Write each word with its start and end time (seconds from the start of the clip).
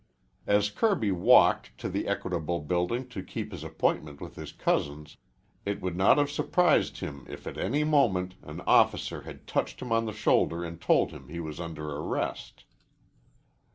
As 0.47 0.71
Kirby 0.71 1.11
walked 1.11 1.77
to 1.77 1.87
the 1.87 2.07
Equitable 2.07 2.59
Building 2.59 3.07
to 3.09 3.21
keep 3.21 3.51
his 3.51 3.63
appointment 3.63 4.19
with 4.19 4.35
his 4.35 4.51
cousins, 4.51 5.17
it 5.63 5.79
would 5.79 5.95
not 5.95 6.17
have 6.17 6.31
surprised 6.31 7.01
him 7.01 7.23
if 7.29 7.45
at 7.45 7.55
any 7.59 7.83
moment 7.83 8.33
an 8.41 8.61
officer 8.61 9.21
had 9.21 9.45
touched 9.45 9.79
him 9.79 9.91
on 9.91 10.05
the 10.05 10.11
shoulder 10.13 10.63
and 10.65 10.81
told 10.81 11.11
him 11.11 11.27
he 11.29 11.39
was 11.39 11.59
under 11.59 11.87
arrest. 11.87 12.63